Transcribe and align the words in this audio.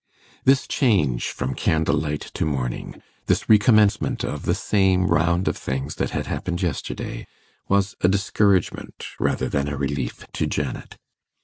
This 0.45 0.65
change 0.67 1.27
from 1.27 1.53
candle 1.53 1.93
light 1.95 2.21
to 2.33 2.43
morning, 2.43 3.03
this 3.27 3.43
recommencement 3.47 4.23
of 4.23 4.45
the 4.45 4.55
same 4.55 5.05
round 5.05 5.47
of 5.47 5.55
things 5.55 5.93
that 5.97 6.09
had 6.09 6.25
happened 6.25 6.63
yesterday, 6.63 7.27
was 7.69 7.93
a 8.01 8.07
discouragement 8.07 9.05
rather 9.19 9.47
than 9.47 9.67
a 9.67 9.77
relief 9.77 10.25
to 10.33 10.47
Janet. 10.47 10.97